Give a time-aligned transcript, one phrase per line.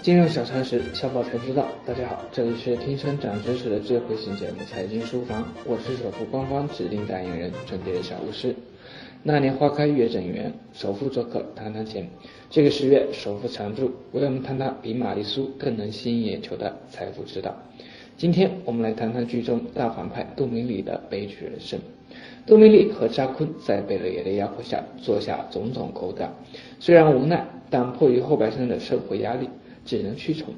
[0.00, 1.66] 金融小常识，小宝才知道。
[1.84, 8.54] 大家好，这里是听声长知识的智慧型节目《财经书房》，我是首富官方指定代言人纯洁的小巫师。
[9.24, 12.08] 那年花开月正圆，首富做客谈谈钱。
[12.48, 17.52] 这个十月，首富常驻，为我们谈谈比玛丽苏更能吸引眼球的财富之道。
[18.16, 21.80] 今天我们来谈谈剧中大反派杜明礼的悲剧人生。
[22.46, 26.32] 杜明礼和扎坤在贝勒爷的压迫下做下种种勾当，
[26.78, 29.48] 虽然无奈，但迫于后半生的生活压力。
[29.84, 30.52] 只能屈从。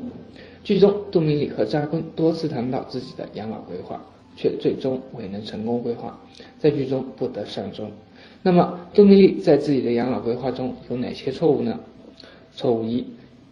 [0.62, 4.02] 剧中，杜明礼和扎坤多次谈到自己的养老规划，
[4.37, 6.19] 却最终未能成功规划，
[6.59, 7.91] 在剧中不得善终。
[8.42, 11.78] 那么，杜明礼在自己的养老规划中有哪些错误呢？
[12.55, 13.05] 错误一：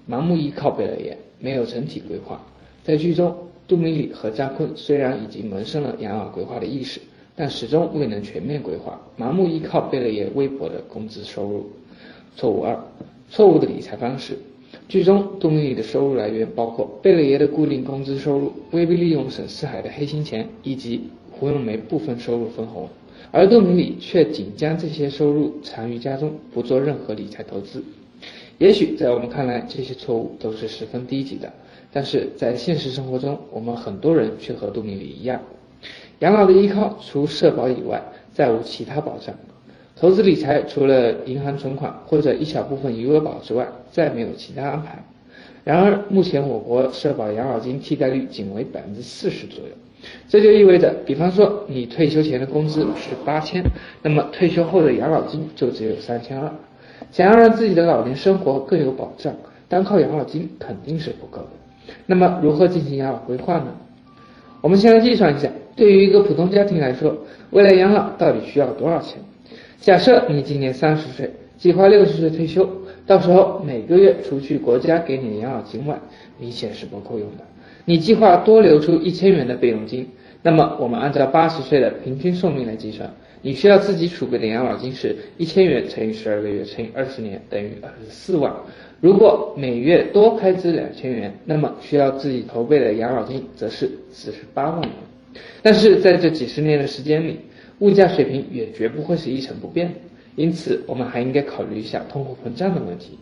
[0.09, 2.41] 盲目依靠贝勒爷，没有整体规划。
[2.83, 3.35] 在剧中，
[3.69, 7.01] 杜明礼和扎坤虽然已经萌生了养老规划的意识，
[7.37, 11.67] 但始终未能全面规划，盲目依靠贝勒爷微薄的工资收入。
[12.37, 12.79] 错误二：
[13.31, 14.39] 错误的理财方式。
[14.89, 22.89] 剧中，杜明礼的收入来源包括贝勒爷的固定工资收入、威逼利用沈四海的黑心钱，以及胡咏梅部分收入分红，
[23.31, 27.83] 而杜明礼却仅将这些收入藏于家中，不做任何理财投资。
[28.59, 31.53] 也许在我们看来，这些错误都是十分低级的，
[31.93, 35.41] 但是在现实生活中，我们很多人却和杜明礼一样，
[36.21, 39.35] 养老的依靠除社保以外，再无其他保障。
[40.03, 45.01] 投资理财除了银行存款或者一小部分余额宝之外，再没有其他安排。
[45.63, 49.71] 然而，目前我国社保养老金替代率仅为百分之四十左右，
[50.29, 53.63] 这就意味着，比方说你退休前的工资是八千，
[54.03, 56.51] 那么退休后的养老金就只有三千二。
[57.13, 59.33] 想要让自己的老年生活更有保障，
[59.69, 61.95] 单靠养老金肯定是不够的。
[62.07, 63.69] 那么，如何进行养老规划呢？
[64.63, 67.17] 我们先来计算一下，对于一个普通家庭来说，
[67.51, 69.21] 未来养老到底需要多少钱？
[69.83, 72.69] 假设你今年三十岁，计划六十岁退休，
[73.05, 75.99] 到时候每个月除去国家给你的养老金外，
[76.39, 77.45] 明显是不够用的。
[77.85, 80.09] 你计划多留出一千元的备用金，
[80.41, 88.55] 那么我们按照八十岁的平均寿命来计算，你需要自己储备的养老金是一千元乘以十二个月乘以二十年等于二十四万。
[89.01, 94.93] 如果每月多开支两千元，那么需要自己筹备的养老金则是四十八万元。
[95.61, 97.41] 但是在这几十年的时间里，
[97.83, 99.95] 物价水平也绝不会是一成不变的，
[100.37, 103.19] 因此我们还应该考虑一下通货膨胀的问题。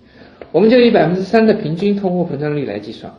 [0.52, 3.10] 我们就以百分之三的平均通货膨胀率来计算，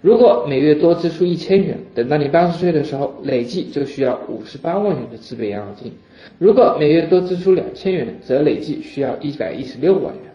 [0.00, 5.90] 如果每月多支出一千元，等到你八十岁的时候，累计就需要五十八万元的自备养老金；
[6.38, 10.32] 如果每月多支出两千元，则累计需要一百一十六万元。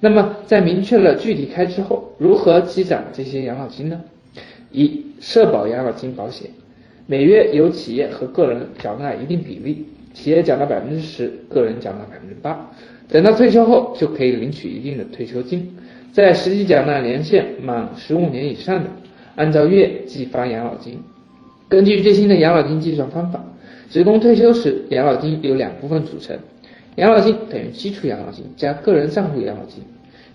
[0.00, 3.98] 那么在明确了具体开支后，如何积攒这些养老金呢？
[4.70, 6.50] 一、社保养老金保险。
[7.06, 12.70] 每月由企业和个人缴纳一定比例，企业缴纳百分之十，个人缴纳百分之八。
[13.08, 15.76] 等到退休后，就可以领取一定的退休金。
[16.12, 18.88] 在实际缴纳年限满十五年以上的，
[19.36, 20.98] 按照月计发养老金。
[21.68, 23.44] 根据最新的养老金计算方法，
[23.90, 26.38] 职工退休时养老金由两部分组成：
[26.96, 29.82] 养老金等于基础养老金加个人账户养老金。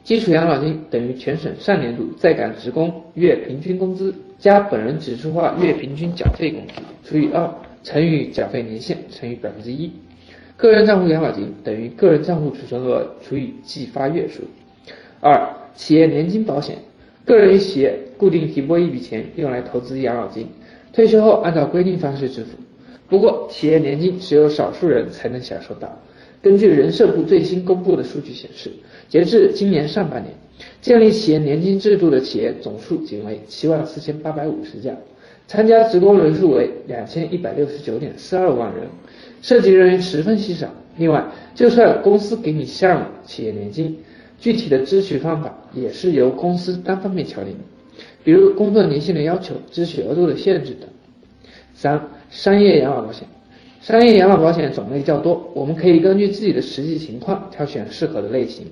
[0.03, 6.73] 基础养老金等于全省上年度在岗职工月平均工资加本人指数化月平均缴费工资
[7.03, 9.91] 除以二乘以缴费年限乘以百分之一。
[10.55, 14.43] 个人账户养老金等于个人账户储存额除以计发月数。
[15.19, 15.37] 二、
[15.75, 16.77] 企业年金保险，
[17.25, 20.47] 个人与企业固定提拨一笔钱用来投资养老金，
[20.93, 22.57] 退休后按照规定方式支付。
[23.09, 25.97] 不过，企业年金只有少数人才能享受到。
[26.41, 28.71] 根据人社部最新公布的数据显示，
[29.09, 30.33] 截至今年上半年，
[30.81, 34.95] 建立企业年金制度的企业总数仅为七万四千八百五十家，
[35.47, 38.87] 参加职工人数为两千一百六十九点四二万人，
[39.41, 40.67] 涉及人员十分稀少。
[40.97, 41.25] 另外，
[41.55, 43.97] 就算公司给你项目企业年金，
[44.39, 47.55] 具体的支取方法也是由公司单方面敲定，
[48.23, 50.89] 比如工作年限的要求、支取额度的限制等。
[51.73, 53.25] 三、商业养老保险。
[53.81, 58.67] 商业养老保险种类较多，我们可以根据自己的实际情况挑选适合的类型。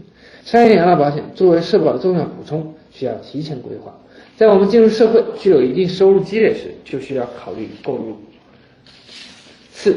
[0.47, 3.93] 商业养老保险作为社保的重要补充，需要提前规划。
[4.37, 8.15] 在我们进入社会、具有一定收入积累时，就需要考虑购入。
[9.73, 9.93] 四、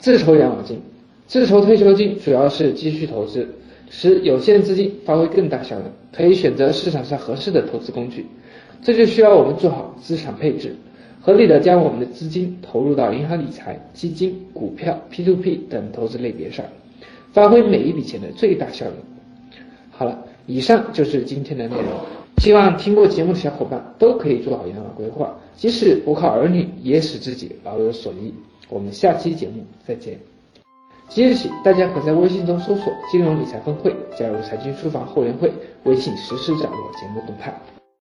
[0.00, 0.82] 自筹养老金。
[1.28, 3.48] 自筹退休金主要是积蓄投资，
[3.88, 8.26] 使有限资金发挥更大效能，可以选择市场上合适的投资工具。
[8.82, 10.74] 这就需要我们做好资产配置。
[11.20, 16.66] 合理的将我们的资金投入到银行理财、基金、股票、P2P 等投资类别上，
[17.32, 19.11] 发挥每一笔钱的最大效能。
[20.02, 21.84] 好了，以上就是今天的内容。
[22.38, 28.34] 希望听过节目的小伙伴都可以做好养老规划，即使不靠儿女，也使自己老有所依。
[28.68, 30.18] 我们下期节目再见。
[31.08, 35.52] 即日起，大家可在微信中搜索“金融理财峰会”，加入财经书房后援会，
[35.84, 37.54] 微信实时掌握节目动态。